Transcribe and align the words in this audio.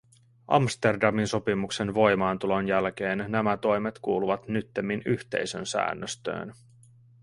Amsterdamin 0.47 1.27
sopimuksen 1.27 1.93
voimaantulon 1.93 2.67
jälkeen 2.67 3.25
nämä 3.27 3.57
toimet 3.57 3.99
kuuluvat 3.99 4.47
nyttemmin 4.47 5.01
yhteisön 5.05 5.65
säännöstöön. 5.65 6.53